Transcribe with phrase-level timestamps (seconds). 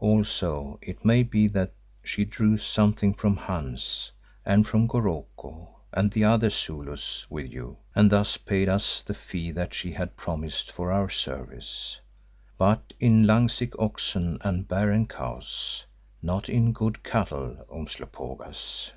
[0.00, 1.72] Also it may be that
[2.02, 4.10] she drew something from Hans,
[4.44, 9.52] and from Goroko and the other Zulus with you, and thus paid us the fee
[9.52, 12.00] that she had promised for our service,
[12.58, 15.84] but in lung sick oxen and barren cows,
[16.20, 18.90] not in good cattle, Umslopogaas."